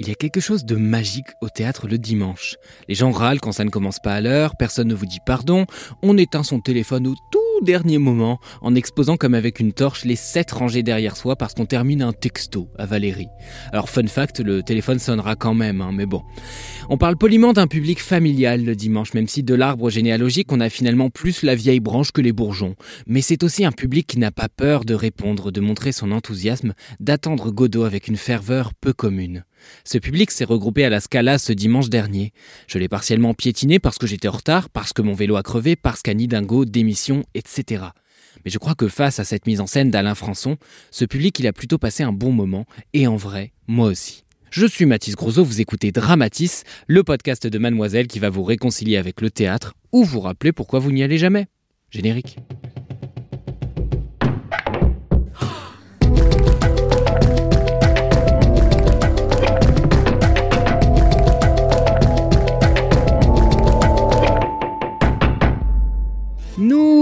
Il 0.00 0.08
y 0.08 0.12
a 0.12 0.14
quelque 0.14 0.40
chose 0.40 0.64
de 0.64 0.76
magique 0.76 1.26
au 1.42 1.50
théâtre 1.50 1.86
le 1.86 1.98
dimanche. 1.98 2.56
Les 2.88 2.94
gens 2.94 3.10
râlent 3.10 3.38
quand 3.38 3.52
ça 3.52 3.64
ne 3.64 3.68
commence 3.68 3.98
pas 3.98 4.14
à 4.14 4.22
l'heure, 4.22 4.56
personne 4.56 4.88
ne 4.88 4.94
vous 4.94 5.04
dit 5.04 5.18
pardon, 5.26 5.66
on 6.02 6.16
éteint 6.16 6.42
son 6.42 6.58
téléphone 6.58 7.06
au 7.06 7.14
tout 7.30 7.64
dernier 7.66 7.98
moment 7.98 8.40
en 8.62 8.74
exposant 8.74 9.18
comme 9.18 9.34
avec 9.34 9.60
une 9.60 9.74
torche 9.74 10.06
les 10.06 10.16
sept 10.16 10.52
rangées 10.52 10.82
derrière 10.82 11.18
soi 11.18 11.36
parce 11.36 11.52
qu'on 11.52 11.66
termine 11.66 12.00
un 12.00 12.14
texto 12.14 12.70
à 12.78 12.86
Valérie. 12.86 13.28
Alors 13.72 13.90
fun 13.90 14.06
fact, 14.06 14.40
le 14.40 14.62
téléphone 14.62 14.98
sonnera 14.98 15.36
quand 15.36 15.52
même, 15.52 15.82
hein, 15.82 15.90
mais 15.92 16.06
bon. 16.06 16.22
On 16.88 16.96
parle 16.96 17.18
poliment 17.18 17.52
d'un 17.52 17.66
public 17.66 18.00
familial 18.00 18.64
le 18.64 18.74
dimanche, 18.74 19.12
même 19.12 19.28
si 19.28 19.42
de 19.42 19.54
l'arbre 19.54 19.90
généalogique 19.90 20.50
on 20.50 20.60
a 20.60 20.70
finalement 20.70 21.10
plus 21.10 21.42
la 21.42 21.54
vieille 21.54 21.80
branche 21.80 22.10
que 22.10 22.22
les 22.22 22.32
bourgeons. 22.32 22.74
Mais 23.06 23.20
c'est 23.20 23.42
aussi 23.42 23.66
un 23.66 23.72
public 23.72 24.06
qui 24.06 24.18
n'a 24.18 24.30
pas 24.30 24.48
peur 24.48 24.86
de 24.86 24.94
répondre, 24.94 25.52
de 25.52 25.60
montrer 25.60 25.92
son 25.92 26.10
enthousiasme, 26.10 26.72
d'attendre 27.00 27.50
Godot 27.50 27.84
avec 27.84 28.08
une 28.08 28.16
ferveur 28.16 28.72
peu 28.72 28.94
commune. 28.94 29.44
Ce 29.84 29.98
public 29.98 30.30
s'est 30.30 30.44
regroupé 30.44 30.84
à 30.84 30.90
la 30.90 31.00
Scala 31.00 31.38
ce 31.38 31.52
dimanche 31.52 31.88
dernier. 31.88 32.32
Je 32.66 32.78
l'ai 32.78 32.88
partiellement 32.88 33.34
piétiné 33.34 33.78
parce 33.78 33.98
que 33.98 34.06
j'étais 34.06 34.28
en 34.28 34.32
retard, 34.32 34.68
parce 34.68 34.92
que 34.92 35.02
mon 35.02 35.14
vélo 35.14 35.36
a 35.36 35.42
crevé, 35.42 35.76
parce 35.76 36.02
qu'Annie 36.02 36.28
Dingo, 36.28 36.64
démission, 36.64 37.24
etc. 37.34 37.84
Mais 38.44 38.50
je 38.50 38.58
crois 38.58 38.74
que 38.74 38.88
face 38.88 39.18
à 39.18 39.24
cette 39.24 39.46
mise 39.46 39.60
en 39.60 39.66
scène 39.66 39.90
d'Alain 39.90 40.14
Françon, 40.14 40.56
ce 40.90 41.04
public 41.04 41.38
il 41.38 41.46
a 41.46 41.52
plutôt 41.52 41.78
passé 41.78 42.02
un 42.02 42.12
bon 42.12 42.32
moment, 42.32 42.66
et 42.92 43.06
en 43.06 43.16
vrai, 43.16 43.52
moi 43.66 43.88
aussi. 43.88 44.24
Je 44.50 44.66
suis 44.66 44.84
Mathis 44.84 45.14
Grosso, 45.14 45.44
vous 45.44 45.60
écoutez 45.60 45.92
Dramatis, 45.92 46.64
le 46.88 47.04
podcast 47.04 47.46
de 47.46 47.58
Mademoiselle 47.58 48.08
qui 48.08 48.18
va 48.18 48.30
vous 48.30 48.42
réconcilier 48.42 48.96
avec 48.96 49.20
le 49.20 49.30
théâtre 49.30 49.74
ou 49.92 50.02
vous 50.02 50.20
rappeler 50.20 50.52
pourquoi 50.52 50.80
vous 50.80 50.90
n'y 50.90 51.04
allez 51.04 51.18
jamais. 51.18 51.46
Générique. 51.90 52.36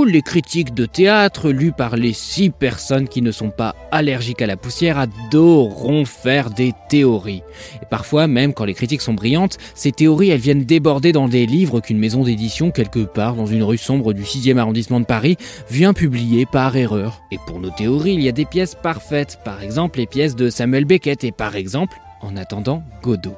Les 0.09 0.23
critiques 0.23 0.75
de 0.75 0.87
théâtre 0.87 1.51
lus 1.51 1.73
par 1.73 1.97
les 1.97 2.13
six 2.13 2.51
personnes 2.51 3.09
qui 3.09 3.23
ne 3.23 3.31
sont 3.31 3.51
pas 3.51 3.75
allergiques 3.91 4.43
à 4.43 4.47
la 4.47 4.57
poussière, 4.57 4.99
adorons 4.99 6.05
faire 6.05 6.51
des 6.51 6.73
théories. 6.89 7.43
Et 7.83 7.87
parfois, 7.87 8.27
même 8.27 8.55
quand 8.55 8.65
les 8.65 8.75
critiques 8.75 9.03
sont 9.03 9.15
brillantes, 9.15 9.59
ces 9.75 9.93
théories, 9.93 10.31
elles 10.31 10.41
viennent 10.41 10.65
déborder 10.65 11.13
dans 11.13 11.29
des 11.29 11.47
livres 11.47 11.81
qu'une 11.81 11.99
maison 11.99 12.25
d'édition, 12.25 12.71
quelque 12.71 13.01
part 13.01 13.35
dans 13.35 13.47
une 13.47 13.63
rue 13.63 13.79
sombre 13.79 14.13
du 14.13 14.23
6e 14.23 14.59
arrondissement 14.59 15.01
de 15.01 15.05
Paris, 15.05 15.37
vient 15.71 15.93
publier 15.93 16.47
par 16.47 16.77
erreur. 16.77 17.23
Et 17.31 17.39
pour 17.47 17.61
nos 17.61 17.71
théories, 17.71 18.15
il 18.15 18.23
y 18.23 18.29
a 18.29 18.33
des 18.33 18.47
pièces 18.47 18.75
parfaites, 18.75 19.39
par 19.45 19.63
exemple 19.63 19.99
les 19.99 20.07
pièces 20.07 20.37
de 20.37 20.51
Samuel 20.51 20.85
Beckett, 20.85 21.25
et 21.25 21.33
par 21.33 21.57
exemple, 21.57 21.97
en 22.21 22.37
attendant, 22.37 22.83
Godot. 23.03 23.37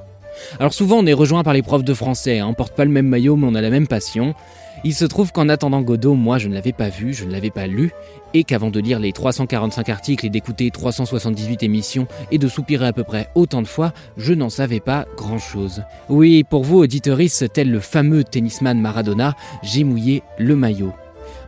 Alors 0.59 0.73
souvent 0.73 0.99
on 0.99 1.07
est 1.07 1.13
rejoint 1.13 1.43
par 1.43 1.53
les 1.53 1.63
profs 1.63 1.85
de 1.85 1.95
français, 1.95 2.39
hein. 2.39 2.47
on 2.49 2.55
porte 2.55 2.75
pas 2.75 2.85
le 2.85 2.91
même 2.91 3.07
maillot 3.07 3.37
mais 3.37 3.47
on 3.49 3.55
a 3.55 3.61
la 3.61 3.71
même 3.71 3.87
passion. 3.87 4.35
Il 4.83 4.95
se 4.95 5.05
trouve 5.05 5.31
qu'en 5.31 5.51
attendant 5.51 5.83
Godot, 5.83 6.15
moi 6.15 6.39
je 6.39 6.49
ne 6.49 6.55
l'avais 6.55 6.73
pas 6.73 6.89
vu, 6.89 7.13
je 7.13 7.27
ne 7.27 7.31
l'avais 7.31 7.51
pas 7.51 7.67
lu, 7.67 7.93
et 8.33 8.45
qu'avant 8.45 8.71
de 8.71 8.81
lire 8.81 8.99
les 8.99 9.13
345 9.13 9.89
articles 9.91 10.25
et 10.25 10.31
d'écouter 10.31 10.71
378 10.71 11.63
émissions 11.63 12.07
et 12.31 12.39
de 12.39 12.49
soupirer 12.49 12.87
à 12.87 12.93
peu 12.95 13.05
près 13.05 13.29
autant 13.35 13.61
de 13.61 13.67
fois, 13.67 13.93
je 14.17 14.33
n'en 14.33 14.49
savais 14.49 14.81
pas 14.81 15.07
grand-chose. 15.17 15.83
Oui, 16.09 16.45
pour 16.45 16.65
vous 16.65 16.79
auditoris, 16.79 17.45
tel 17.53 17.71
le 17.71 17.81
fameux 17.81 18.25
tennisman 18.25 18.81
Maradona, 18.81 19.37
j'ai 19.63 19.85
mouillé 19.85 20.23
le 20.39 20.57
maillot. 20.57 20.95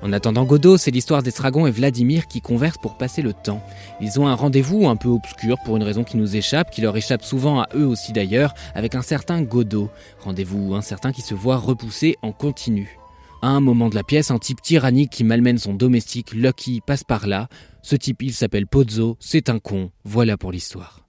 En 0.02 0.12
attendant 0.12 0.44
Godot, 0.44 0.76
c'est 0.76 0.90
l'histoire 0.90 1.22
d'Estragon 1.22 1.66
et 1.66 1.70
Vladimir 1.70 2.26
qui 2.26 2.40
conversent 2.40 2.78
pour 2.82 2.98
passer 2.98 3.22
le 3.22 3.32
temps. 3.32 3.62
Ils 4.00 4.20
ont 4.20 4.26
un 4.26 4.34
rendez-vous 4.34 4.88
un 4.88 4.96
peu 4.96 5.08
obscur 5.08 5.56
pour 5.64 5.76
une 5.76 5.84
raison 5.84 6.04
qui 6.04 6.16
nous 6.16 6.36
échappe, 6.36 6.70
qui 6.70 6.80
leur 6.80 6.96
échappe 6.96 7.22
souvent 7.22 7.60
à 7.60 7.68
eux 7.74 7.86
aussi 7.86 8.12
d'ailleurs, 8.12 8.52
avec 8.74 8.94
un 8.94 9.02
certain 9.02 9.42
Godot. 9.42 9.90
Rendez-vous 10.20 10.74
incertain 10.74 11.12
qui 11.12 11.22
se 11.22 11.34
voit 11.34 11.56
repoussé 11.56 12.16
en 12.20 12.32
continu. 12.32 12.98
À 13.44 13.48
un 13.48 13.60
moment 13.60 13.88
de 13.88 13.96
la 13.96 14.04
pièce, 14.04 14.30
un 14.30 14.38
type 14.38 14.62
tyrannique 14.62 15.10
qui 15.10 15.24
malmène 15.24 15.58
son 15.58 15.74
domestique 15.74 16.32
Lucky 16.32 16.80
passe 16.80 17.02
par 17.02 17.26
là. 17.26 17.48
Ce 17.82 17.96
type, 17.96 18.22
il 18.22 18.32
s'appelle 18.32 18.68
Pozzo, 18.68 19.16
c'est 19.18 19.48
un 19.48 19.58
con. 19.58 19.90
Voilà 20.04 20.36
pour 20.36 20.52
l'histoire. 20.52 21.02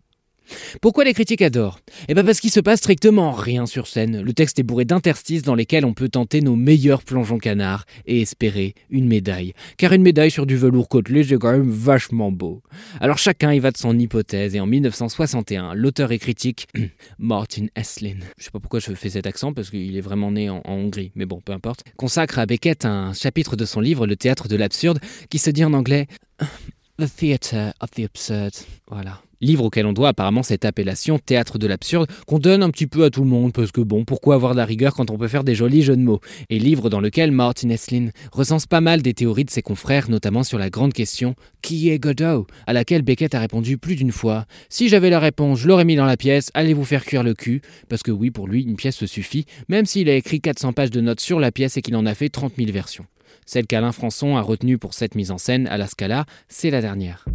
Pourquoi 0.82 1.04
les 1.04 1.14
critiques 1.14 1.42
adorent? 1.42 1.80
Eh 2.08 2.14
bien 2.14 2.24
parce 2.24 2.40
qu'il 2.40 2.52
se 2.52 2.60
passe 2.60 2.80
strictement 2.80 3.32
rien 3.32 3.66
sur 3.66 3.88
scène. 3.88 4.22
Le 4.22 4.34
texte 4.34 4.60
est 4.60 4.64
bourré 4.64 4.86
d'interstices 4.86 5.44
dans 5.44 5.56
lesquels 5.56 5.86
on 5.86 5.94
peut 5.94 6.10
tenter 6.10 6.42
nos 6.42 6.56
meilleurs 6.56 7.04
plongeons 7.04 7.38
canards 7.38 7.86
et 8.06 8.22
espérer 8.22 8.76
une 8.90 9.08
médaille. 9.08 9.54
Car 9.78 9.94
une 9.94 10.02
médaille 10.02 10.32
sur 10.32 10.46
du 10.46 10.58
velours 10.58 10.90
côtelé, 10.90 11.24
c'est 11.24 11.38
quand 11.38 11.52
même 11.52 11.70
vachement 11.70 12.32
beau. 12.32 12.62
Alors 13.00 13.18
chacun 13.18 13.54
y 13.54 13.60
va 13.60 13.72
de 13.72 13.78
son 13.78 13.98
hypothèse 13.98 14.56
et 14.56 14.60
en 14.60 14.66
1961, 14.66 15.74
l'auteur 15.74 16.12
et 16.12 16.20
critique 16.20 16.68
Martin 17.18 17.68
Eslin, 17.76 18.18
je 18.38 18.46
sais 18.46 18.52
pas 18.52 18.60
pourquoi 18.60 18.80
je 18.80 18.94
fais 18.94 19.10
cet 19.10 19.28
accent 19.28 19.54
parce 19.54 19.70
qu'il 19.70 19.96
est 19.96 20.02
vraiment 20.02 20.32
né 20.32 20.50
en, 20.50 20.62
en 20.66 20.74
Hongrie, 20.74 21.12
mais 21.16 21.26
bon, 21.26 21.42
peu 21.42 21.54
importe, 21.54 21.84
consacre 21.98 22.40
à 22.40 22.46
Beckett 22.46 22.86
un 22.86 23.14
chapitre 23.14 23.56
de 23.56 23.66
son 23.66 23.80
livre 23.80 24.08
Le 24.08 24.16
théâtre 24.16 24.48
de 24.48 24.56
l'absurde 24.56 25.00
qui 25.30 25.40
se 25.40 25.50
dit 25.50 25.64
en 25.64 25.74
anglais 25.74 26.08
The 27.00 27.08
Theatre 27.16 27.74
of 27.82 27.92
the 27.92 28.02
Absurd. 28.02 28.52
Voilà 28.88 29.23
livre 29.44 29.66
auquel 29.66 29.86
on 29.86 29.94
doit 29.94 30.10
apparemment 30.10 30.44
cette 30.44 30.66
appellation 30.66 31.20
théâtre 31.20 31.58
de 31.58 31.68
l'absurde 31.68 32.10
qu'on 32.26 32.40
donne 32.40 32.64
un 32.64 32.70
petit 32.70 32.88
peu 32.88 33.04
à 33.04 33.10
tout 33.10 33.24
le 33.24 33.30
monde 33.30 33.54
parce 33.54 33.72
que 33.72 33.82
bon, 33.82 34.06
pourquoi 34.06 34.36
avoir 34.36 34.54
de 34.54 34.58
la 34.58 34.66
rigueur 34.66 34.96
quand 34.96 35.12
on 35.12 35.18
peut 35.18 35.28
faire 35.28 35.44
des 35.44 35.56
jolis 35.56 35.84
jeux 35.84 35.96
de 35.96 36.02
mots? 36.02 36.20
Et 36.50 36.60
livre 36.60 36.90
dans 36.90 37.00
lequel 37.00 37.32
Martin 37.32 37.70
Eslin 37.70 38.10
recense 38.32 38.66
pas 38.66 38.82
mal 38.82 39.02
des 39.02 39.14
théories 39.14 39.46
de 39.46 39.52
ses 39.52 39.62
confrères, 39.62 40.10
notamment 40.10 40.44
sur 40.44 40.58
la 40.58 40.70
grande 40.70 40.94
question 40.94 41.36
qui 41.62 41.90
est 41.90 42.00
Godot? 42.00 42.48
À 42.66 42.74
laquelle 42.74 43.02
Beckett 43.02 43.36
a 43.36 43.40
répondu 43.40 43.78
plus 43.78 43.96
d'une 43.96 44.12
fois 44.12 44.46
Si 44.70 44.90
j'avais 44.90 45.10
la 45.10 45.20
réponse, 45.20 45.60
je 45.60 45.68
l'aurais 45.68 45.86
mis 45.86 45.96
dans 45.96 46.06
la 46.06 46.18
pièce, 46.18 46.50
allez 46.54 46.74
vous 46.74 46.86
faire 46.86 47.06
cuire 47.06 47.24
le 47.24 47.34
cul 47.34 47.62
parce 47.90 48.04
que 48.04 48.12
oui, 48.12 48.32
pour 48.32 48.48
lui, 48.48 48.64
une 48.64 48.76
pièce 48.76 49.06
suffit, 49.06 49.46
même 49.68 49.86
s'il 49.86 50.10
a 50.10 50.16
écrit 50.16 50.42
400 50.42 50.74
pages 50.74 50.92
de 50.92 51.02
notes 51.02 51.20
sur 51.20 51.40
la 51.40 51.52
pièce 51.52 51.78
et 51.78 51.82
qu'il 51.82 51.96
en 51.96 52.06
a 52.06 52.14
fait 52.14 52.30
30 52.30 52.54
000 52.58 52.72
versions. 52.72 53.06
Celle 53.46 53.68
qu'Alain 53.68 53.92
Françon 53.92 54.38
a 54.38 54.42
retenue 54.42 54.78
pour 54.78 54.94
cette 54.94 55.16
mise 55.16 55.32
en 55.32 55.38
scène 55.38 55.68
à 55.68 55.78
la 55.78 55.88
Scala, 55.88 56.26
c'est 56.48 56.70
la 56.70 56.82
dernière. 56.82 57.26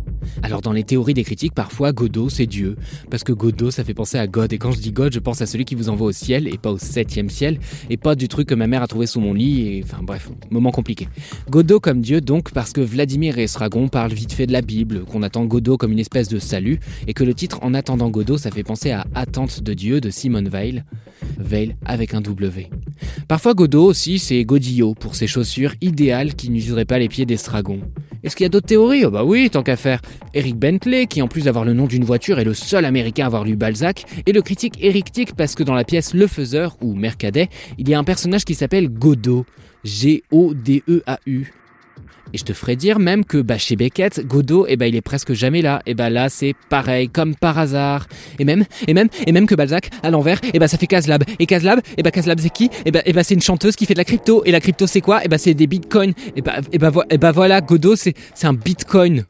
Alors 0.43 0.61
dans 0.61 0.73
les 0.73 0.85
théories 0.85 1.15
des 1.15 1.25
critiques, 1.25 1.55
parfois 1.55 1.93
Godot 1.93 2.29
c'est 2.29 2.47
Dieu, 2.47 2.77
parce 3.11 3.25
que 3.25 3.33
Godot 3.33 3.71
ça 3.71 3.85
fait 3.85 3.95
penser 3.95 4.19
à 4.19 4.27
God, 4.27 4.53
et 4.53 4.59
quand 4.59 4.73
je 4.73 4.79
dis 4.79 4.93
God, 4.93 5.13
je 5.13 5.19
pense 5.19 5.41
à 5.41 5.47
celui 5.47 5.65
qui 5.65 5.75
vous 5.75 5.89
envoie 5.89 6.09
au 6.09 6.13
ciel, 6.13 6.49
et 6.49 6.59
pas 6.59 6.71
au 6.71 6.79
septième 6.79 7.31
ciel, 7.31 7.59
et 7.91 7.97
pas 7.97 8.15
du 8.15 8.29
truc 8.29 8.49
que 8.49 8.55
ma 8.55 8.67
mère 8.67 8.83
a 8.83 8.87
trouvé 8.87 9.07
sous 9.07 9.21
mon 9.21 9.35
lit, 9.35 9.69
et 9.69 9.85
enfin 9.85 10.03
bref, 10.03 10.31
moment 10.51 10.71
compliqué. 10.71 11.09
Godot 11.51 11.81
comme 11.81 12.01
Dieu 12.01 12.21
donc 12.21 12.53
parce 12.53 12.73
que 12.73 12.81
Vladimir 12.81 13.39
et 13.39 13.45
Estragon 13.45 13.89
parlent 13.89 14.13
vite 14.13 14.33
fait 14.33 14.47
de 14.47 14.53
la 14.53 14.63
Bible, 14.63 15.05
qu'on 15.05 15.23
attend 15.23 15.45
Godot 15.45 15.77
comme 15.77 15.93
une 15.93 15.99
espèce 15.99 16.29
de 16.29 16.39
salut, 16.39 16.81
et 17.07 17.15
que 17.15 17.25
le 17.25 17.35
titre 17.35 17.59
En 17.63 17.75
attendant 17.75 18.11
Godot 18.11 18.39
ça 18.39 18.51
fait 18.51 18.63
penser 18.63 18.91
à 18.91 19.07
Attente 19.15 19.63
de 19.63 19.75
Dieu 19.75 20.01
de 20.01 20.11
Simone 20.11 20.49
Weil, 20.49 20.85
Veil 21.39 21.77
avec 21.85 22.15
un 22.15 22.21
W. 22.21 22.71
Parfois 23.27 23.55
Godot 23.55 23.85
aussi 23.85 24.19
c'est 24.19 24.45
Godillot 24.45 24.95
pour 24.95 25.15
ses 25.15 25.27
chaussures 25.27 25.75
idéales 25.81 26.35
qui 26.35 26.51
n'useraient 26.51 26.85
pas 26.85 26.99
les 26.99 27.09
pieds 27.09 27.27
d'Estragon. 27.27 27.81
Est-ce 28.23 28.37
qu'il 28.37 28.45
y 28.45 28.47
a 28.47 28.49
d'autres 28.49 28.67
théories? 28.67 29.05
Oh 29.05 29.11
bah 29.11 29.25
oui, 29.25 29.49
tant 29.51 29.63
qu'à 29.63 29.77
faire. 29.77 30.01
Eric 30.35 30.57
Bentley, 30.57 31.07
qui 31.07 31.23
en 31.23 31.29
plus 31.29 31.45
d'avoir 31.45 31.65
le 31.65 31.73
nom 31.73 31.87
d'une 31.87 32.05
voiture 32.05 32.39
est 32.39 32.45
le 32.45 32.55
seul 32.55 32.85
américain 32.85 33.25
à 33.25 33.27
avoir 33.27 33.45
lu 33.45 33.57
Balzac, 33.57 34.05
et 34.27 34.33
le 34.33 34.43
critique 34.43 34.75
Eric 34.81 35.13
Tick 35.13 35.35
parce 35.35 35.55
que 35.55 35.63
dans 35.63 35.75
la 35.75 35.85
pièce 35.85 36.15
Le 36.15 36.27
Faiseur, 36.27 36.77
ou 36.81 36.95
Mercadet, 36.95 37.49
il 37.79 37.89
y 37.89 37.95
a 37.95 37.99
un 37.99 38.05
personnage 38.05 38.45
qui 38.45 38.55
s'appelle 38.55 38.89
Godot. 38.89 39.47
G-O-D-E-A-U. 39.85 41.53
Et 42.35 42.39
je 42.39 42.45
te 42.45 42.53
ferai 42.53 42.77
dire 42.77 42.99
même 42.99 43.25
que 43.25 43.39
bah, 43.39 43.59
chez 43.59 43.77
Beckett, 43.77 44.27
Godot, 44.27 44.67
eh 44.69 44.77
bah, 44.77 44.87
il 44.87 44.97
est 44.97 45.01
presque 45.01 45.33
jamais 45.33 45.63
là. 45.63 45.83
Et 45.87 45.95
bah 45.95 46.11
là, 46.11 46.29
c'est 46.29 46.55
pareil, 46.69 47.09
comme 47.09 47.35
par 47.35 47.59
hasard. 47.59 48.07
Et 48.39 48.45
même, 48.45 48.65
et 48.87 48.95
même, 48.95 49.09
et 49.27 49.33
même 49.33 49.47
que 49.47 49.55
Balzac, 49.55 49.91
à 50.03 50.11
l'envers, 50.11 50.41
et 50.53 50.59
bah 50.59 50.69
ça 50.69 50.79
fait 50.79 50.87
Caslab. 50.87 51.25
Et 51.39 51.47
Caslab, 51.47 51.81
et 51.97 52.03
bah 52.03 52.11
Caslab 52.11 52.41
c'est 52.41 52.51
qui? 52.51 52.71
Et 52.85 52.91
bah, 52.91 53.03
bah 53.15 53.25
c'est 53.25 53.35
une 53.35 53.43
chanteuse 53.43 53.77
qui 53.77 53.87
fait 53.87 53.95
de 53.95 53.99
la 53.99 54.05
crypto. 54.05 54.43
Et 54.45 54.51
la 54.51 54.61
crypto 54.61 54.87
c'est 54.87 55.01
quoi? 55.01 55.25
Et 55.25 55.29
bah 55.29 55.39
c'est 55.39 55.55
des 55.55 55.67
bitcoins. 55.67 56.13
Et 56.37 56.43
bah, 56.43 56.57
et 56.73 56.79
bah, 56.79 56.93
et 57.11 57.19
bah 57.19 57.33
voilà, 57.33 57.61
Godot 57.61 57.97
c'est 57.97 58.15
un 58.43 58.55
bitcoin. 58.55 59.25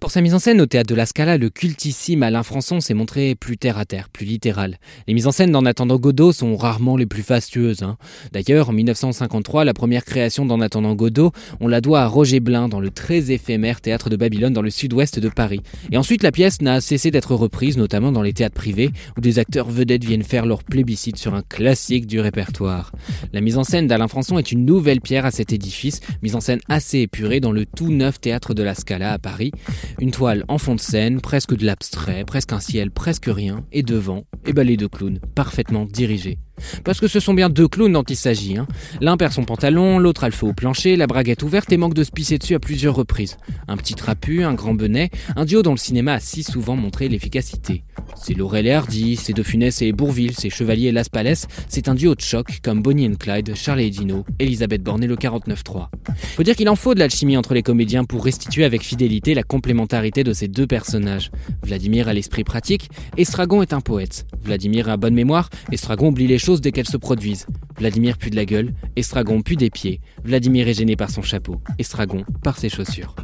Pour 0.00 0.10
sa 0.10 0.20
mise 0.20 0.34
en 0.34 0.38
scène 0.38 0.60
au 0.60 0.66
théâtre 0.66 0.88
de 0.88 0.94
la 0.94 1.06
Scala, 1.06 1.38
le 1.38 1.50
cultissime 1.50 2.22
Alain 2.22 2.42
Françon 2.42 2.80
s'est 2.80 2.94
montré 2.94 3.34
plus 3.34 3.56
terre 3.56 3.78
à 3.78 3.84
terre, 3.84 4.08
plus 4.08 4.26
littéral. 4.26 4.78
Les 5.06 5.14
mises 5.14 5.26
en 5.26 5.32
scène 5.32 5.52
d'En 5.52 5.64
attendant 5.64 5.96
Godot 5.96 6.32
sont 6.32 6.56
rarement 6.56 6.96
les 6.96 7.06
plus 7.06 7.22
fastueuses. 7.22 7.82
Hein. 7.82 7.96
D'ailleurs, 8.32 8.70
en 8.70 8.72
1953, 8.72 9.64
la 9.64 9.74
première 9.74 10.04
création 10.04 10.46
d'En 10.46 10.60
attendant 10.60 10.94
Godot, 10.94 11.32
on 11.60 11.68
la 11.68 11.80
doit 11.80 12.02
à 12.02 12.06
Roger 12.06 12.40
Blin 12.40 12.68
dans 12.68 12.80
le 12.80 12.90
très 12.90 13.30
éphémère 13.30 13.80
théâtre 13.80 14.10
de 14.10 14.16
Babylone 14.16 14.52
dans 14.52 14.62
le 14.62 14.70
sud-ouest 14.70 15.18
de 15.18 15.28
Paris. 15.28 15.60
Et 15.90 15.96
ensuite, 15.96 16.22
la 16.22 16.32
pièce 16.32 16.60
n'a 16.60 16.80
cessé 16.80 17.10
d'être 17.10 17.34
reprise, 17.34 17.76
notamment 17.76 18.12
dans 18.12 18.22
les 18.22 18.32
théâtres 18.32 18.54
privés, 18.54 18.90
où 19.16 19.20
des 19.20 19.38
acteurs 19.38 19.70
vedettes 19.70 20.04
viennent 20.04 20.22
faire 20.22 20.46
leur 20.46 20.64
plébiscite 20.64 21.16
sur 21.16 21.34
un 21.34 21.42
classique 21.42 22.06
du 22.06 22.20
répertoire. 22.20 22.92
La 23.32 23.40
mise 23.40 23.58
en 23.58 23.64
scène 23.64 23.86
d'Alain 23.86 24.08
Françon 24.08 24.38
est 24.38 24.52
une 24.52 24.64
nouvelle 24.64 25.00
pierre 25.00 25.26
à 25.26 25.30
cet 25.30 25.52
édifice, 25.52 26.00
mise 26.22 26.36
en 26.36 26.40
scène 26.40 26.60
assez 26.68 26.98
épurée 26.98 27.40
dans 27.40 27.52
le 27.52 27.66
tout 27.66 27.90
neuf 27.90 28.20
théâtre 28.20 28.54
de 28.54 28.62
la 28.62 28.74
Scala 28.74 29.12
à 29.12 29.18
Paris, 29.18 29.52
une 30.00 30.10
toile 30.10 30.44
en 30.48 30.58
fond 30.58 30.74
de 30.74 30.80
scène, 30.80 31.20
presque 31.20 31.54
de 31.54 31.64
l'abstrait, 31.64 32.24
presque 32.24 32.52
un 32.52 32.60
ciel, 32.60 32.90
presque 32.90 33.26
rien, 33.26 33.64
et 33.72 33.82
devant, 33.82 34.24
et 34.46 34.52
balai 34.52 34.76
de 34.76 34.86
clowns, 34.86 35.20
parfaitement 35.34 35.84
dirigés. 35.84 36.38
Parce 36.84 37.00
que 37.00 37.08
ce 37.08 37.20
sont 37.20 37.34
bien 37.34 37.48
deux 37.48 37.68
clowns 37.68 37.92
dont 37.92 38.02
il 38.02 38.16
s'agit. 38.16 38.56
Hein. 38.56 38.66
L'un 39.00 39.16
perd 39.16 39.32
son 39.32 39.44
pantalon, 39.44 39.98
l'autre 39.98 40.24
a 40.24 40.28
le 40.28 40.34
feu 40.34 40.46
au 40.46 40.52
plancher, 40.52 40.96
la 40.96 41.06
braguette 41.06 41.42
ouverte 41.42 41.72
et 41.72 41.76
manque 41.76 41.94
de 41.94 42.04
se 42.04 42.10
pisser 42.10 42.38
dessus 42.38 42.54
à 42.54 42.60
plusieurs 42.60 42.94
reprises. 42.94 43.36
Un 43.68 43.76
petit 43.76 43.94
trapu, 43.94 44.44
un 44.44 44.54
grand 44.54 44.74
benet, 44.74 45.10
un 45.36 45.44
duo 45.44 45.62
dont 45.62 45.72
le 45.72 45.78
cinéma 45.78 46.14
a 46.14 46.20
si 46.20 46.42
souvent 46.42 46.76
montré 46.76 47.08
l'efficacité. 47.08 47.84
C'est 48.14 48.34
Laurel 48.34 48.66
et 48.66 48.72
Hardy, 48.72 49.16
c'est 49.16 49.32
De 49.32 49.42
Funès 49.42 49.82
et 49.82 49.92
Bourville, 49.92 50.34
c'est 50.36 50.50
Chevalier 50.50 50.88
et 50.88 50.92
Las 50.92 51.08
Palais, 51.08 51.34
c'est 51.68 51.88
un 51.88 51.94
duo 51.94 52.14
de 52.14 52.20
choc 52.20 52.60
comme 52.62 52.82
Bonnie 52.82 53.06
and 53.08 53.14
Clyde, 53.18 53.54
Charlie 53.54 53.86
et 53.86 53.90
Dino, 53.90 54.24
Elisabeth 54.38 54.82
Borne 54.82 55.02
et 55.02 55.06
le 55.06 55.16
49.3. 55.16 55.88
Faut 56.36 56.42
dire 56.42 56.56
qu'il 56.56 56.68
en 56.68 56.76
faut 56.76 56.94
de 56.94 56.98
l'alchimie 56.98 57.36
entre 57.36 57.54
les 57.54 57.62
comédiens 57.62 58.04
pour 58.04 58.24
restituer 58.24 58.64
avec 58.64 58.82
fidélité 58.82 59.34
la 59.34 59.42
complémentarité 59.42 60.24
de 60.24 60.32
ces 60.32 60.48
deux 60.48 60.66
personnages. 60.66 61.30
Vladimir 61.62 62.08
a 62.08 62.12
l'esprit 62.12 62.44
pratique, 62.44 62.90
Estragon 63.16 63.62
est 63.62 63.72
un 63.72 63.80
poète. 63.80 64.26
Vladimir 64.42 64.88
a 64.88 64.96
bonne 64.96 65.14
mémoire, 65.14 65.48
Estragon 65.70 66.08
oublie 66.08 66.26
les 66.26 66.38
choses 66.42 66.60
dès 66.60 66.72
qu'elles 66.72 66.88
se 66.88 66.96
produisent. 66.96 67.46
Vladimir 67.78 68.18
pue 68.18 68.30
de 68.30 68.36
la 68.36 68.44
gueule, 68.44 68.74
Estragon 68.96 69.42
pue 69.42 69.56
des 69.56 69.70
pieds. 69.70 70.00
Vladimir 70.24 70.68
est 70.68 70.74
gêné 70.74 70.96
par 70.96 71.10
son 71.10 71.22
chapeau, 71.22 71.60
Estragon 71.78 72.24
par 72.42 72.58
ses 72.58 72.68
chaussures. 72.68 73.14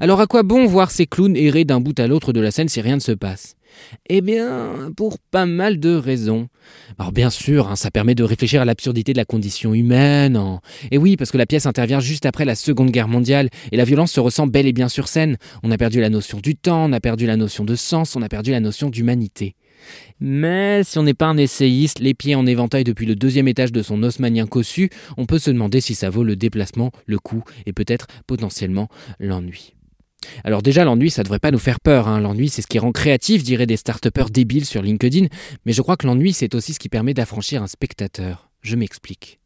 Alors 0.00 0.20
à 0.20 0.26
quoi 0.26 0.42
bon 0.42 0.66
voir 0.66 0.90
ces 0.90 1.06
clowns 1.06 1.36
errer 1.36 1.64
d'un 1.64 1.80
bout 1.80 1.98
à 1.98 2.06
l'autre 2.06 2.32
de 2.32 2.40
la 2.40 2.50
scène 2.50 2.68
si 2.68 2.80
rien 2.80 2.96
ne 2.96 3.00
se 3.00 3.12
passe? 3.12 3.56
Eh 4.08 4.20
bien, 4.20 4.92
pour 4.96 5.18
pas 5.18 5.46
mal 5.46 5.80
de 5.80 5.94
raisons. 5.94 6.48
Alors 6.98 7.12
bien 7.12 7.30
sûr, 7.30 7.68
hein, 7.68 7.76
ça 7.76 7.90
permet 7.90 8.14
de 8.14 8.22
réfléchir 8.22 8.62
à 8.62 8.64
l'absurdité 8.64 9.12
de 9.12 9.18
la 9.18 9.24
condition 9.24 9.74
humaine. 9.74 10.40
Et 10.90 10.98
oui, 10.98 11.16
parce 11.16 11.30
que 11.30 11.38
la 11.38 11.46
pièce 11.46 11.66
intervient 11.66 12.00
juste 12.00 12.26
après 12.26 12.44
la 12.44 12.54
Seconde 12.54 12.90
Guerre 12.90 13.08
mondiale, 13.08 13.48
et 13.72 13.76
la 13.76 13.84
violence 13.84 14.12
se 14.12 14.20
ressent 14.20 14.46
bel 14.46 14.66
et 14.66 14.72
bien 14.72 14.88
sur 14.88 15.08
scène. 15.08 15.38
On 15.62 15.72
a 15.72 15.76
perdu 15.76 16.00
la 16.00 16.08
notion 16.08 16.38
du 16.38 16.54
temps, 16.54 16.84
on 16.84 16.92
a 16.92 17.00
perdu 17.00 17.26
la 17.26 17.36
notion 17.36 17.64
de 17.64 17.74
sens, 17.74 18.14
on 18.14 18.22
a 18.22 18.28
perdu 18.28 18.52
la 18.52 18.60
notion 18.60 18.90
d'humanité. 18.90 19.56
Mais 20.20 20.82
si 20.84 20.98
on 20.98 21.02
n'est 21.02 21.14
pas 21.14 21.26
un 21.26 21.36
essayiste, 21.36 21.98
les 21.98 22.14
pieds 22.14 22.34
en 22.34 22.46
éventail 22.46 22.84
depuis 22.84 23.06
le 23.06 23.16
deuxième 23.16 23.48
étage 23.48 23.72
de 23.72 23.82
son 23.82 24.02
osmanien 24.02 24.46
cossu, 24.46 24.90
on 25.16 25.26
peut 25.26 25.38
se 25.38 25.50
demander 25.50 25.80
si 25.80 25.94
ça 25.94 26.10
vaut 26.10 26.24
le 26.24 26.36
déplacement, 26.36 26.92
le 27.06 27.18
coût 27.18 27.44
et 27.66 27.72
peut-être 27.72 28.06
potentiellement 28.26 28.88
l'ennui. 29.20 29.74
Alors 30.44 30.62
déjà, 30.62 30.84
l'ennui, 30.84 31.10
ça 31.10 31.22
devrait 31.22 31.38
pas 31.38 31.50
nous 31.50 31.58
faire 31.58 31.80
peur. 31.80 32.08
Hein. 32.08 32.20
L'ennui, 32.20 32.48
c'est 32.48 32.62
ce 32.62 32.66
qui 32.66 32.78
rend 32.78 32.92
créatif, 32.92 33.42
diraient 33.42 33.66
des 33.66 33.76
start 33.76 34.06
débiles 34.30 34.64
sur 34.64 34.82
LinkedIn. 34.82 35.26
Mais 35.66 35.72
je 35.72 35.82
crois 35.82 35.96
que 35.96 36.06
l'ennui, 36.06 36.32
c'est 36.32 36.54
aussi 36.54 36.72
ce 36.72 36.78
qui 36.78 36.88
permet 36.88 37.14
d'affranchir 37.14 37.62
un 37.62 37.66
spectateur. 37.66 38.50
Je 38.62 38.76
m'explique. 38.76 39.38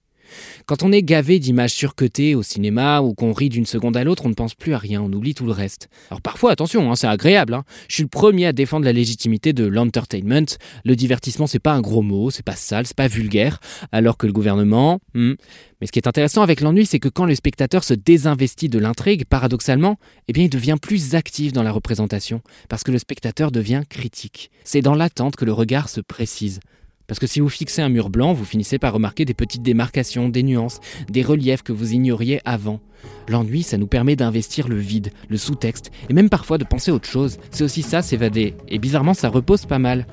Quand 0.66 0.82
on 0.82 0.92
est 0.92 1.02
gavé 1.02 1.38
d'images 1.38 1.72
surcutées 1.72 2.34
au 2.34 2.42
cinéma 2.42 3.00
ou 3.00 3.14
qu'on 3.14 3.32
rit 3.32 3.48
d'une 3.48 3.66
seconde 3.66 3.96
à 3.96 4.04
l'autre, 4.04 4.26
on 4.26 4.28
ne 4.28 4.34
pense 4.34 4.54
plus 4.54 4.75
à 4.75 4.78
rien, 4.78 5.02
on 5.02 5.12
oublie 5.12 5.34
tout 5.34 5.46
le 5.46 5.52
reste. 5.52 5.88
Alors 6.10 6.20
parfois, 6.20 6.52
attention, 6.52 6.90
hein, 6.90 6.96
c'est 6.96 7.06
agréable. 7.06 7.54
Hein. 7.54 7.64
Je 7.88 7.94
suis 7.94 8.02
le 8.02 8.08
premier 8.08 8.46
à 8.46 8.52
défendre 8.52 8.84
la 8.84 8.92
légitimité 8.92 9.52
de 9.52 9.64
l'entertainment. 9.64 10.58
Le 10.84 10.96
divertissement, 10.96 11.46
c'est 11.46 11.58
pas 11.58 11.72
un 11.72 11.80
gros 11.80 12.02
mot, 12.02 12.30
c'est 12.30 12.44
pas 12.44 12.56
sale, 12.56 12.86
c'est 12.86 12.96
pas 12.96 13.08
vulgaire. 13.08 13.60
Alors 13.92 14.16
que 14.16 14.26
le 14.26 14.32
gouvernement. 14.32 15.00
Hmm. 15.14 15.34
Mais 15.80 15.86
ce 15.86 15.92
qui 15.92 15.98
est 15.98 16.08
intéressant 16.08 16.42
avec 16.42 16.60
l'ennui, 16.60 16.86
c'est 16.86 16.98
que 16.98 17.08
quand 17.08 17.25
le 17.25 17.34
spectateur 17.34 17.84
se 17.84 17.94
désinvestit 17.94 18.69
de 18.69 18.78
l'intrigue, 18.78 19.25
paradoxalement, 19.25 19.96
eh 20.26 20.32
bien, 20.32 20.44
il 20.44 20.50
devient 20.50 20.76
plus 20.80 21.14
actif 21.14 21.52
dans 21.52 21.62
la 21.62 21.70
représentation, 21.70 22.42
parce 22.69 22.82
que 22.82 22.90
le 22.90 22.98
spectateur 22.98 23.52
devient 23.52 23.82
critique. 23.88 24.50
C'est 24.64 24.82
dans 24.82 24.94
l'attente 24.94 25.36
que 25.36 25.44
le 25.44 25.52
regard 25.52 25.88
se 25.88 26.00
précise. 26.00 26.60
Parce 27.08 27.19
que 27.19 27.26
si 27.26 27.40
vous 27.40 27.49
fixez 27.49 27.81
un 27.81 27.88
mur 27.88 28.10
blanc, 28.10 28.34
vous 28.34 28.44
finissez 28.44 28.78
par 28.78 28.93
remarquer 28.93 29.25
des 29.25 29.32
petites 29.32 29.62
démarcations, 29.62 30.28
des 30.28 30.43
nuances, 30.43 30.78
des 31.08 31.22
reliefs 31.22 31.62
que 31.62 31.72
vous 31.72 31.94
ignoriez 31.94 32.43
avant. 32.44 32.81
L'ennui, 33.28 33.62
ça 33.62 33.78
nous 33.78 33.87
permet 33.87 34.14
d'investir 34.14 34.69
le 34.69 34.76
vide, 34.76 35.10
le 35.31 35.38
sous-texte, 35.38 35.90
et 36.10 36.12
même 36.12 36.28
parfois 36.28 36.58
de 36.58 36.64
penser 36.64 36.90
autre 36.90 37.08
chose. 37.08 37.38
C'est 37.50 37.64
aussi 37.64 37.81
ça, 37.81 38.02
s'évader. 38.02 38.55
Et 38.69 38.78
bizarrement, 38.78 39.14
ça 39.14 39.31
repose 39.31 39.64
pas 39.64 39.78
mal. 39.78 40.06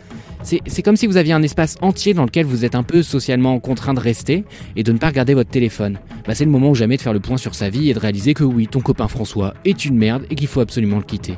C'est 0.44 0.83
comme 0.83 0.95
si 0.95 1.07
vous 1.07 1.18
aviez 1.18 1.33
un 1.33 1.42
espace 1.42 1.75
entier 1.81 2.13
dans 2.13 2.24
lequel 2.24 2.45
vous 2.45 2.65
êtes 2.65 2.75
un 2.75 2.83
peu 2.83 3.01
socialement 3.01 3.59
contraint 3.59 3.95
de 3.95 4.00
rester 4.00 4.44
et 4.75 4.83
de 4.83 4.91
ne 4.91 5.00
pas 5.00 5.07
regarder 5.07 5.33
votre 5.33 5.50
téléphone. 5.50 5.98
Bah, 6.27 6.36
c'est 6.36 6.45
le 6.45 6.51
moment 6.51 6.69
ou 6.69 6.75
jamais 6.75 6.98
de 6.98 7.01
faire 7.01 7.13
le 7.13 7.19
point 7.19 7.38
sur 7.38 7.56
sa 7.56 7.69
vie 7.69 7.89
et 7.89 7.95
de 7.95 8.00
réaliser 8.00 8.36
que 8.36 8.44
oui, 8.44 8.68
ton 8.68 8.80
copain 8.80 9.07
François 9.07 9.56
est 9.65 9.86
une 9.86 9.98
merde 9.98 10.27
et 10.30 10.36
qu'il 10.36 10.48
faut 10.48 10.59
absolument 10.59 10.98
le 10.98 11.03
quitter. 11.03 11.33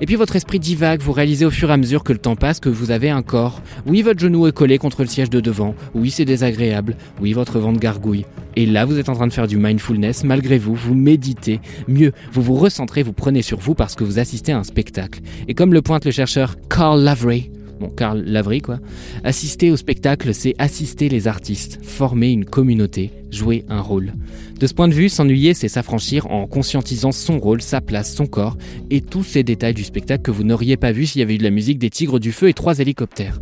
Et 0.00 0.06
puis 0.06 0.14
votre 0.14 0.36
esprit 0.36 0.60
divague, 0.60 1.00
vous 1.00 1.10
réalisez 1.10 1.44
au 1.44 1.50
fur 1.50 1.70
et 1.70 1.72
à 1.72 1.76
mesure 1.76 2.04
que 2.04 2.12
le 2.12 2.20
temps 2.20 2.36
passe 2.36 2.60
que 2.60 2.68
vous 2.68 2.92
avez 2.92 3.10
un 3.10 3.22
corps. 3.22 3.60
Oui, 3.84 4.02
votre 4.02 4.20
genou 4.20 4.46
est 4.46 4.52
collé 4.52 4.78
contre 4.78 5.01
le 5.02 5.08
siège 5.08 5.30
de 5.30 5.40
devant. 5.40 5.74
Oui, 5.94 6.10
c'est 6.10 6.24
désagréable. 6.24 6.96
Oui, 7.20 7.32
votre 7.32 7.58
ventre 7.58 7.80
gargouille. 7.80 8.24
Et 8.56 8.66
là, 8.66 8.84
vous 8.84 8.98
êtes 8.98 9.08
en 9.08 9.14
train 9.14 9.26
de 9.26 9.32
faire 9.32 9.46
du 9.46 9.56
mindfulness 9.56 10.24
malgré 10.24 10.58
vous, 10.58 10.74
vous 10.74 10.94
méditez. 10.94 11.60
Mieux, 11.88 12.12
vous 12.32 12.42
vous 12.42 12.54
recentrez, 12.54 13.02
vous 13.02 13.12
prenez 13.12 13.42
sur 13.42 13.58
vous 13.58 13.74
parce 13.74 13.94
que 13.94 14.04
vous 14.04 14.18
assistez 14.18 14.52
à 14.52 14.58
un 14.58 14.64
spectacle. 14.64 15.20
Et 15.48 15.54
comme 15.54 15.72
le 15.72 15.82
pointe 15.82 16.04
le 16.04 16.10
chercheur 16.10 16.56
Carl 16.68 17.02
Lavery, 17.02 17.50
bon, 17.80 17.88
Karl 17.88 18.20
Lavry 18.20 18.60
quoi. 18.60 18.78
Assister 19.24 19.70
au 19.70 19.76
spectacle, 19.76 20.32
c'est 20.34 20.54
assister 20.58 21.08
les 21.08 21.28
artistes, 21.28 21.80
former 21.82 22.30
une 22.30 22.44
communauté, 22.44 23.10
jouer 23.30 23.64
un 23.68 23.80
rôle. 23.80 24.12
De 24.58 24.66
ce 24.66 24.74
point 24.74 24.88
de 24.88 24.94
vue, 24.94 25.08
s'ennuyer, 25.08 25.54
c'est 25.54 25.68
s'affranchir 25.68 26.30
en 26.30 26.46
conscientisant 26.46 27.12
son 27.12 27.38
rôle, 27.38 27.62
sa 27.62 27.80
place, 27.80 28.14
son 28.14 28.26
corps 28.26 28.56
et 28.90 29.00
tous 29.00 29.24
ces 29.24 29.42
détails 29.42 29.74
du 29.74 29.84
spectacle 29.84 30.22
que 30.22 30.30
vous 30.30 30.44
n'auriez 30.44 30.76
pas 30.76 30.92
vu 30.92 31.06
s'il 31.06 31.20
y 31.20 31.22
avait 31.22 31.34
eu 31.34 31.38
de 31.38 31.42
la 31.42 31.50
musique, 31.50 31.78
des 31.78 31.90
tigres 31.90 32.20
du 32.20 32.32
feu 32.32 32.48
et 32.48 32.54
trois 32.54 32.78
hélicoptères. 32.78 33.40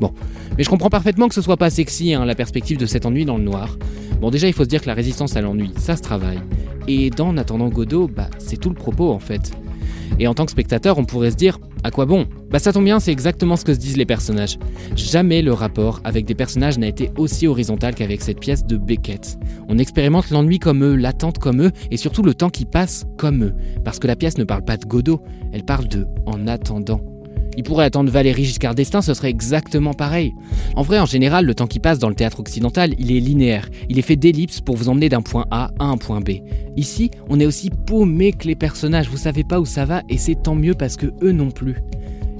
Bon, 0.00 0.12
mais 0.56 0.64
je 0.64 0.68
comprends 0.68 0.90
parfaitement 0.90 1.28
que 1.28 1.34
ce 1.34 1.42
soit 1.42 1.56
pas 1.56 1.70
sexy, 1.70 2.14
hein, 2.14 2.24
la 2.24 2.34
perspective 2.34 2.78
de 2.78 2.86
cet 2.86 3.06
ennui 3.06 3.24
dans 3.24 3.36
le 3.36 3.44
noir. 3.44 3.76
Bon, 4.20 4.30
déjà, 4.30 4.46
il 4.46 4.52
faut 4.52 4.64
se 4.64 4.68
dire 4.68 4.80
que 4.80 4.86
la 4.86 4.94
résistance 4.94 5.36
à 5.36 5.40
l'ennui, 5.40 5.72
ça 5.78 5.96
se 5.96 6.02
travaille. 6.02 6.40
Et 6.88 7.10
dans 7.10 7.28
En 7.28 7.36
attendant 7.36 7.68
Godot, 7.68 8.08
bah, 8.08 8.28
c'est 8.38 8.56
tout 8.56 8.68
le 8.68 8.74
propos 8.74 9.10
en 9.10 9.18
fait. 9.18 9.52
Et 10.18 10.26
en 10.26 10.34
tant 10.34 10.44
que 10.44 10.52
spectateur, 10.52 10.98
on 10.98 11.04
pourrait 11.04 11.32
se 11.32 11.36
dire 11.36 11.58
à 11.82 11.90
quoi 11.90 12.06
bon? 12.06 12.26
Bah 12.50 12.58
ça 12.58 12.72
tombe 12.72 12.84
bien, 12.84 13.00
c'est 13.00 13.12
exactement 13.12 13.56
ce 13.56 13.64
que 13.64 13.74
se 13.74 13.78
disent 13.78 13.96
les 13.96 14.06
personnages. 14.06 14.58
Jamais 14.94 15.42
le 15.42 15.52
rapport 15.52 16.00
avec 16.04 16.24
des 16.24 16.34
personnages 16.34 16.78
n'a 16.78 16.86
été 16.86 17.10
aussi 17.16 17.46
horizontal 17.46 17.94
qu'avec 17.94 18.22
cette 18.22 18.40
pièce 18.40 18.64
de 18.64 18.76
Beckett. 18.76 19.38
On 19.68 19.78
expérimente 19.78 20.30
l'ennui 20.30 20.58
comme 20.58 20.82
eux, 20.82 20.96
l'attente 20.96 21.38
comme 21.38 21.62
eux, 21.62 21.72
et 21.90 21.96
surtout 21.96 22.22
le 22.22 22.34
temps 22.34 22.50
qui 22.50 22.64
passe 22.64 23.04
comme 23.18 23.44
eux. 23.44 23.54
Parce 23.84 23.98
que 23.98 24.06
la 24.06 24.16
pièce 24.16 24.38
ne 24.38 24.44
parle 24.44 24.64
pas 24.64 24.76
de 24.76 24.86
Godot, 24.86 25.22
elle 25.52 25.64
parle 25.64 25.88
de 25.88 26.06
en 26.24 26.46
attendant. 26.46 27.00
Il 27.56 27.62
pourrait 27.62 27.86
attendre 27.86 28.10
Valérie 28.10 28.44
Giscard 28.44 28.74
d'Estaing, 28.74 29.00
ce 29.00 29.14
serait 29.14 29.30
exactement 29.30 29.94
pareil. 29.94 30.34
En 30.74 30.82
vrai, 30.82 30.98
en 30.98 31.06
général, 31.06 31.46
le 31.46 31.54
temps 31.54 31.66
qui 31.66 31.80
passe 31.80 31.98
dans 31.98 32.10
le 32.10 32.14
théâtre 32.14 32.40
occidental, 32.40 32.94
il 32.98 33.10
est 33.10 33.20
linéaire. 33.20 33.70
Il 33.88 33.98
est 33.98 34.02
fait 34.02 34.16
d'ellipses 34.16 34.60
pour 34.60 34.76
vous 34.76 34.90
emmener 34.90 35.08
d'un 35.08 35.22
point 35.22 35.46
A 35.50 35.70
à 35.78 35.84
un 35.84 35.96
point 35.96 36.20
B. 36.20 36.40
Ici, 36.76 37.10
on 37.30 37.40
est 37.40 37.46
aussi 37.46 37.70
paumé 37.70 38.32
que 38.32 38.46
les 38.46 38.56
personnages, 38.56 39.08
vous 39.08 39.16
savez 39.16 39.42
pas 39.42 39.58
où 39.58 39.64
ça 39.64 39.86
va 39.86 40.02
et 40.10 40.18
c'est 40.18 40.34
tant 40.34 40.54
mieux 40.54 40.74
parce 40.74 40.96
que 40.96 41.06
eux 41.22 41.32
non 41.32 41.50
plus. 41.50 41.76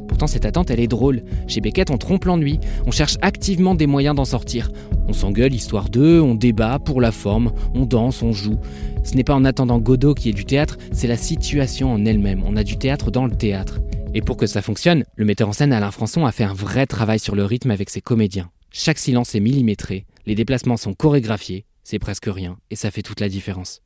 Pourtant, 0.07 0.27
cette 0.27 0.45
attente, 0.45 0.71
elle 0.71 0.81
est 0.81 0.87
drôle. 0.87 1.23
Chez 1.47 1.61
Beckett, 1.61 1.91
on 1.91 1.99
trompe 1.99 2.25
l'ennui, 2.27 2.61
on 2.87 2.91
cherche 2.91 3.17
activement 3.23 3.75
des 3.75 3.87
moyens 3.87 4.15
d'en 4.17 4.25
sortir. 4.25 4.71
On 5.09 5.13
s'engueule 5.13 5.55
histoire 5.55 5.89
d'eux, 5.89 6.21
on 6.21 6.35
débat 6.35 6.79
pour 6.79 7.01
la 7.01 7.13
forme, 7.13 7.53
on 7.75 7.87
danse, 7.87 8.23
on 8.23 8.33
joue. 8.33 8.59
Ce 9.03 9.15
n'est 9.15 9.25
pas 9.25 9.35
en 9.35 9.45
attendant 9.45 9.79
Godot 9.79 10.15
qui 10.15 10.29
est 10.29 10.35
du 10.35 10.45
théâtre, 10.45 10.79
c'est 10.93 11.07
la 11.07 11.17
situation 11.17 11.93
en 11.93 12.05
elle-même. 12.05 12.43
On 12.47 12.57
a 12.57 12.65
du 12.65 12.77
théâtre 12.77 13.11
dans 13.11 13.27
le 13.27 13.35
théâtre. 13.35 13.81
Et 14.17 14.23
pour 14.23 14.39
que 14.39 14.47
ça 14.47 14.63
fonctionne, 14.63 15.05
le 15.17 15.27
metteur 15.27 15.47
en 15.47 15.53
scène 15.53 15.75
Alain 15.75 15.91
Françon 15.91 16.25
a 16.25 16.33
fait 16.33 16.43
un 16.43 16.55
vrai 16.55 16.87
travail 16.87 17.19
sur 17.19 17.35
le 17.35 17.45
rythme 17.45 17.71
avec 17.71 17.91
ses 17.91 18.01
comédiens. 18.01 18.49
Chaque 18.73 18.97
silence 18.97 19.35
est 19.35 19.41
millimétré, 19.41 20.07
les 20.25 20.35
déplacements 20.35 20.79
sont 20.79 20.95
chorégraphiés, 20.95 21.67
c'est 21.85 21.99
presque 21.99 22.25
rien, 22.27 22.57
et 22.71 22.77
ça 22.77 22.91
fait 22.91 23.03
toute 23.03 23.21
la 23.21 23.29
différence. 23.29 23.83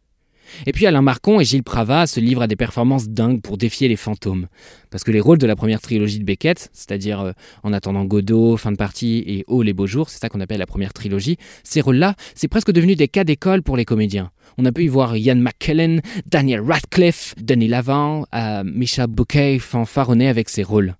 Et 0.66 0.72
puis 0.72 0.86
Alain 0.86 1.02
Marcon 1.02 1.40
et 1.40 1.44
Gilles 1.44 1.64
Pravat 1.64 2.06
se 2.06 2.20
livrent 2.20 2.42
à 2.42 2.46
des 2.46 2.54
performances 2.54 3.08
dingues 3.08 3.42
pour 3.42 3.58
défier 3.58 3.88
les 3.88 3.96
fantômes. 3.96 4.46
Parce 4.90 5.02
que 5.02 5.10
les 5.10 5.18
rôles 5.18 5.38
de 5.38 5.48
la 5.48 5.56
première 5.56 5.80
trilogie 5.80 6.20
de 6.20 6.24
Beckett, 6.24 6.70
c'est-à-dire 6.72 7.20
euh, 7.20 7.32
En 7.64 7.72
attendant 7.72 8.04
Godot, 8.04 8.56
Fin 8.56 8.70
de 8.70 8.76
partie 8.76 9.24
et 9.26 9.44
Oh 9.48 9.62
les 9.62 9.72
beaux 9.72 9.88
jours, 9.88 10.10
c'est 10.10 10.20
ça 10.20 10.28
qu'on 10.28 10.40
appelle 10.40 10.60
la 10.60 10.66
première 10.66 10.92
trilogie, 10.92 11.38
ces 11.64 11.80
rôles-là, 11.80 12.14
c'est 12.36 12.48
presque 12.48 12.70
devenu 12.70 12.94
des 12.94 13.08
cas 13.08 13.24
d'école 13.24 13.62
pour 13.62 13.76
les 13.76 13.84
comédiens. 13.84 14.30
On 14.58 14.64
a 14.64 14.72
pu 14.72 14.84
y 14.84 14.88
voir 14.88 15.16
Ian 15.16 15.36
McKellen, 15.36 16.00
Daniel 16.26 16.60
Radcliffe, 16.60 17.34
Denis 17.40 17.68
Lavant, 17.68 18.26
euh, 18.34 18.62
Misha 18.64 19.06
Bouquet 19.06 19.58
fanfaronner 19.58 20.28
avec 20.28 20.48
ses 20.48 20.62
rôles. 20.62 20.94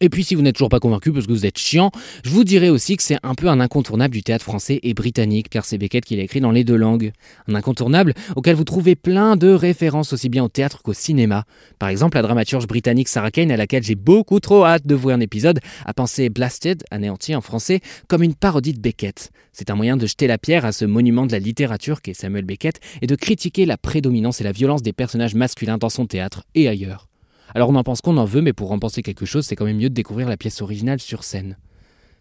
Et 0.00 0.08
puis 0.08 0.24
si 0.24 0.34
vous 0.34 0.42
n'êtes 0.42 0.54
toujours 0.54 0.68
pas 0.68 0.80
convaincu 0.80 1.12
parce 1.12 1.26
que 1.26 1.32
vous 1.32 1.46
êtes 1.46 1.58
chiant, 1.58 1.90
je 2.24 2.30
vous 2.30 2.44
dirais 2.44 2.68
aussi 2.68 2.96
que 2.96 3.02
c'est 3.02 3.18
un 3.22 3.34
peu 3.34 3.48
un 3.48 3.60
incontournable 3.60 4.14
du 4.14 4.22
théâtre 4.22 4.44
français 4.44 4.80
et 4.82 4.94
britannique, 4.94 5.48
car 5.48 5.64
c'est 5.64 5.78
Beckett 5.78 6.04
qui 6.04 6.16
l'a 6.16 6.22
écrit 6.22 6.40
dans 6.40 6.50
les 6.50 6.64
deux 6.64 6.76
langues. 6.76 7.12
Un 7.48 7.54
incontournable 7.54 8.14
auquel 8.36 8.56
vous 8.56 8.64
trouvez 8.64 8.94
plein 8.96 9.36
de 9.36 9.48
références 9.48 10.12
aussi 10.12 10.28
bien 10.28 10.44
au 10.44 10.48
théâtre 10.48 10.82
qu'au 10.82 10.92
cinéma. 10.92 11.44
Par 11.78 11.88
exemple, 11.88 12.16
la 12.16 12.22
dramaturge 12.22 12.66
britannique 12.66 13.08
Sarah 13.08 13.30
Kane, 13.30 13.50
à 13.50 13.56
laquelle 13.56 13.82
j'ai 13.82 13.94
beaucoup 13.94 14.40
trop 14.40 14.64
hâte 14.64 14.86
de 14.86 14.94
voir 14.94 15.16
un 15.16 15.20
épisode, 15.20 15.60
a 15.84 15.94
pensé 15.94 16.28
Blasted, 16.28 16.84
anéanti 16.90 17.34
en 17.34 17.40
français, 17.40 17.80
comme 18.08 18.22
une 18.22 18.34
parodie 18.34 18.72
de 18.72 18.80
Beckett. 18.80 19.30
C'est 19.52 19.70
un 19.70 19.76
moyen 19.76 19.96
de 19.96 20.06
jeter 20.06 20.26
la 20.26 20.36
pierre 20.36 20.64
à 20.64 20.72
ce 20.72 20.84
monument 20.84 21.26
de 21.26 21.32
la 21.32 21.38
littérature 21.38 22.02
qu'est 22.02 22.14
Samuel 22.14 22.44
Beckett 22.44 22.80
et 23.02 23.06
de 23.06 23.16
critiquer 23.16 23.66
la 23.66 23.76
prédominance 23.76 24.40
et 24.40 24.44
la 24.44 24.52
violence 24.52 24.82
des 24.82 24.92
personnages 24.92 25.34
masculins 25.34 25.78
dans 25.78 25.88
son 25.88 26.06
théâtre 26.06 26.44
et 26.54 26.68
ailleurs. 26.68 27.08
Alors 27.54 27.70
on 27.70 27.74
en 27.74 27.84
pense 27.84 28.00
qu'on 28.00 28.16
en 28.16 28.24
veut, 28.24 28.42
mais 28.42 28.52
pour 28.52 28.72
en 28.72 28.78
penser 28.78 29.02
quelque 29.02 29.26
chose, 29.26 29.46
c'est 29.46 29.56
quand 29.56 29.64
même 29.64 29.78
mieux 29.78 29.90
de 29.90 29.94
découvrir 29.94 30.28
la 30.28 30.36
pièce 30.36 30.62
originale 30.62 31.00
sur 31.00 31.24
scène. 31.24 31.56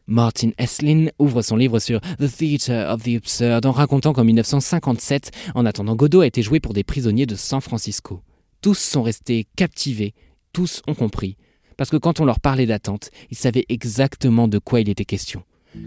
Martin 0.05 0.49
Esslin 0.57 1.07
ouvre 1.17 1.41
son 1.41 1.55
livre 1.55 1.79
sur 1.79 2.01
The 2.01 2.29
Theatre 2.29 2.93
of 2.93 3.03
the 3.03 3.15
Absurd 3.15 3.65
en 3.65 3.71
racontant 3.71 4.11
qu'en 4.11 4.25
1957, 4.25 5.31
En 5.55 5.65
attendant 5.65 5.95
Godot 5.95 6.21
a 6.21 6.27
été 6.27 6.41
joué 6.41 6.59
pour 6.59 6.73
des 6.73 6.83
prisonniers 6.83 7.25
de 7.25 7.35
San 7.35 7.61
Francisco. 7.61 8.21
Tous 8.61 8.77
sont 8.77 9.03
restés 9.03 9.47
captivés, 9.55 10.13
tous 10.51 10.81
ont 10.87 10.93
compris, 10.93 11.37
parce 11.77 11.89
que 11.89 11.97
quand 11.97 12.19
on 12.19 12.25
leur 12.25 12.39
parlait 12.39 12.65
d'attente, 12.65 13.11
ils 13.31 13.37
savaient 13.37 13.65
exactement 13.69 14.47
de 14.47 14.59
quoi 14.59 14.81
il 14.81 14.89
était 14.89 15.05
question. 15.05 15.43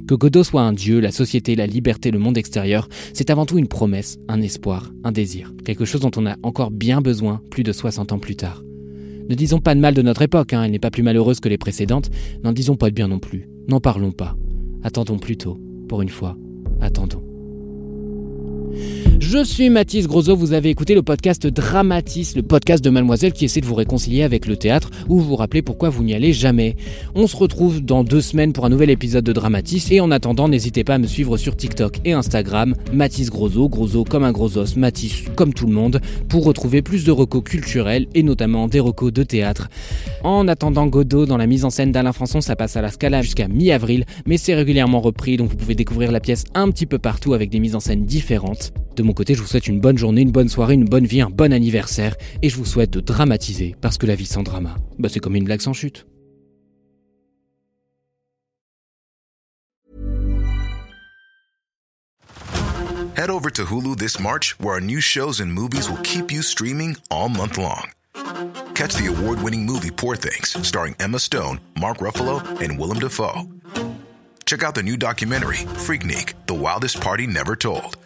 Que 0.06 0.14
Godot 0.14 0.44
soit 0.44 0.62
un 0.62 0.72
dieu, 0.72 1.00
la 1.00 1.12
société, 1.12 1.56
la 1.56 1.66
liberté, 1.66 2.10
le 2.10 2.18
monde 2.18 2.38
extérieur, 2.38 2.88
c'est 3.12 3.30
avant 3.30 3.46
tout 3.46 3.58
une 3.58 3.68
promesse, 3.68 4.18
un 4.28 4.40
espoir, 4.40 4.92
un 5.04 5.12
désir, 5.12 5.52
quelque 5.64 5.84
chose 5.84 6.00
dont 6.00 6.10
on 6.16 6.26
a 6.26 6.36
encore 6.42 6.70
bien 6.70 7.00
besoin 7.00 7.40
plus 7.50 7.62
de 7.62 7.72
60 7.72 8.12
ans 8.12 8.18
plus 8.18 8.36
tard. 8.36 8.62
Ne 9.28 9.34
disons 9.34 9.60
pas 9.60 9.74
de 9.74 9.80
mal 9.80 9.94
de 9.94 10.02
notre 10.02 10.22
époque, 10.22 10.52
hein, 10.52 10.62
elle 10.62 10.70
n'est 10.70 10.78
pas 10.78 10.92
plus 10.92 11.02
malheureuse 11.02 11.40
que 11.40 11.48
les 11.48 11.58
précédentes, 11.58 12.10
n'en 12.44 12.52
disons 12.52 12.76
pas 12.76 12.90
de 12.90 12.94
bien 12.94 13.08
non 13.08 13.18
plus, 13.18 13.48
n'en 13.68 13.80
parlons 13.80 14.12
pas. 14.12 14.36
Attendons 14.84 15.18
plutôt, 15.18 15.58
pour 15.88 16.02
une 16.02 16.08
fois, 16.08 16.36
attendons. 16.80 17.25
Je 19.28 19.42
suis 19.42 19.70
Mathis 19.70 20.06
Grosso, 20.06 20.36
vous 20.36 20.52
avez 20.52 20.70
écouté 20.70 20.94
le 20.94 21.02
podcast 21.02 21.48
Dramatis, 21.48 22.34
le 22.36 22.42
podcast 22.42 22.84
de 22.84 22.90
Mademoiselle 22.90 23.32
qui 23.32 23.44
essaie 23.44 23.60
de 23.60 23.66
vous 23.66 23.74
réconcilier 23.74 24.22
avec 24.22 24.46
le 24.46 24.56
théâtre 24.56 24.88
ou 25.08 25.18
vous 25.18 25.34
rappeler 25.34 25.62
pourquoi 25.62 25.88
vous 25.88 26.04
n'y 26.04 26.14
allez 26.14 26.32
jamais. 26.32 26.76
On 27.16 27.26
se 27.26 27.34
retrouve 27.34 27.80
dans 27.80 28.04
deux 28.04 28.20
semaines 28.20 28.52
pour 28.52 28.66
un 28.66 28.68
nouvel 28.68 28.88
épisode 28.88 29.24
de 29.24 29.32
Dramatis 29.32 29.90
et 29.90 30.00
en 30.00 30.12
attendant, 30.12 30.46
n'hésitez 30.46 30.84
pas 30.84 30.94
à 30.94 30.98
me 30.98 31.08
suivre 31.08 31.38
sur 31.38 31.56
TikTok 31.56 31.98
et 32.04 32.12
Instagram, 32.12 32.76
Mathis 32.92 33.28
Grosso, 33.28 33.68
Grosso 33.68 34.04
comme 34.04 34.22
un 34.22 34.30
gros 34.30 34.58
os, 34.58 34.76
Mathis 34.76 35.24
comme 35.34 35.52
tout 35.52 35.66
le 35.66 35.72
monde, 35.72 36.00
pour 36.28 36.44
retrouver 36.44 36.80
plus 36.80 37.02
de 37.02 37.10
recos 37.10 37.42
culturels 37.42 38.06
et 38.14 38.22
notamment 38.22 38.68
des 38.68 38.78
recos 38.78 39.12
de 39.12 39.24
théâtre. 39.24 39.68
En 40.22 40.46
attendant 40.46 40.86
Godot 40.86 41.26
dans 41.26 41.36
la 41.36 41.48
mise 41.48 41.64
en 41.64 41.70
scène 41.70 41.90
d'Alain 41.90 42.12
Françon, 42.12 42.40
ça 42.40 42.54
passe 42.54 42.76
à 42.76 42.80
la 42.80 42.92
Scala 42.92 43.22
jusqu'à 43.22 43.48
mi-avril, 43.48 44.04
mais 44.24 44.36
c'est 44.36 44.54
régulièrement 44.54 45.00
repris 45.00 45.36
donc 45.36 45.50
vous 45.50 45.56
pouvez 45.56 45.74
découvrir 45.74 46.12
la 46.12 46.20
pièce 46.20 46.44
un 46.54 46.70
petit 46.70 46.86
peu 46.86 47.00
partout 47.00 47.34
avec 47.34 47.50
des 47.50 47.58
mises 47.58 47.74
en 47.74 47.80
scène 47.80 48.04
différentes. 48.04 48.72
De 48.96 49.02
mon 49.02 49.12
côté, 49.12 49.34
je 49.34 49.42
vous 49.42 49.46
souhaite 49.46 49.66
une 49.66 49.78
bonne 49.78 49.98
journée, 49.98 50.22
une 50.22 50.32
bonne 50.32 50.48
soirée, 50.48 50.72
une 50.72 50.86
bonne 50.86 51.04
vie, 51.04 51.20
un 51.20 51.28
bon 51.28 51.52
anniversaire, 51.52 52.16
et 52.40 52.48
je 52.48 52.56
vous 52.56 52.64
souhaite 52.64 52.90
de 52.90 53.00
dramatiser, 53.00 53.76
parce 53.82 53.98
que 53.98 54.06
la 54.06 54.14
vie 54.14 54.24
sans 54.24 54.42
drama, 54.42 54.76
bah 54.98 55.10
c'est 55.12 55.20
comme 55.20 55.36
une 55.36 55.44
blague 55.44 55.60
sans 55.60 55.74
chute. 55.74 56.06
Head 63.16 63.28
over 63.28 63.50
to 63.50 63.64
Hulu 63.64 63.96
this 63.96 64.18
March, 64.18 64.56
where 64.58 64.74
our 64.74 64.80
new 64.80 65.00
shows 65.00 65.40
and 65.40 65.52
movies 65.52 65.90
will 65.90 66.00
keep 66.02 66.32
you 66.32 66.40
streaming 66.40 66.96
all 67.10 67.28
month 67.28 67.58
long. 67.58 67.90
Catch 68.74 68.94
the 68.94 69.08
award-winning 69.08 69.66
movie 69.66 69.90
Poor 69.90 70.16
Things, 70.16 70.56
starring 70.66 70.94
Emma 71.00 71.18
Stone, 71.18 71.60
Mark 71.78 71.98
Ruffalo, 71.98 72.42
and 72.62 72.78
Willem 72.78 72.98
Dafoe. 72.98 73.46
Check 74.46 74.62
out 74.62 74.74
the 74.74 74.82
new 74.82 74.96
documentary, 74.96 75.66
Freaknik, 75.84 76.34
The 76.46 76.54
Wildest 76.54 77.00
Party 77.00 77.26
Never 77.26 77.56
Told, 77.56 77.96